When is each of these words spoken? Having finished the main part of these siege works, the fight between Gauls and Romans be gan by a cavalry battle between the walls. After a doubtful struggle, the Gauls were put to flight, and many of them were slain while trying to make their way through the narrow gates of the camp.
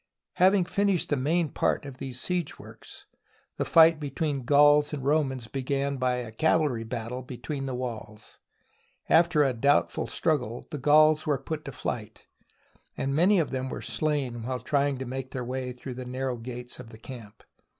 Having 0.37 0.65
finished 0.65 1.09
the 1.09 1.15
main 1.15 1.49
part 1.49 1.85
of 1.85 1.99
these 1.99 2.19
siege 2.19 2.57
works, 2.57 3.05
the 3.57 3.65
fight 3.65 3.99
between 3.99 4.45
Gauls 4.45 4.93
and 4.93 5.05
Romans 5.05 5.45
be 5.45 5.61
gan 5.61 5.97
by 5.97 6.15
a 6.15 6.31
cavalry 6.31 6.83
battle 6.83 7.21
between 7.21 7.67
the 7.67 7.75
walls. 7.75 8.39
After 9.09 9.43
a 9.43 9.53
doubtful 9.53 10.07
struggle, 10.07 10.65
the 10.71 10.79
Gauls 10.79 11.27
were 11.27 11.37
put 11.37 11.65
to 11.65 11.71
flight, 11.71 12.25
and 12.97 13.13
many 13.13 13.37
of 13.37 13.51
them 13.51 13.69
were 13.69 13.83
slain 13.83 14.41
while 14.41 14.59
trying 14.59 14.97
to 14.97 15.05
make 15.05 15.29
their 15.33 15.45
way 15.45 15.71
through 15.71 15.93
the 15.93 16.03
narrow 16.05 16.39
gates 16.39 16.79
of 16.79 16.89
the 16.89 16.97
camp. 16.97 17.43